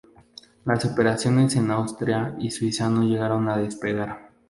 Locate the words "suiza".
2.49-2.89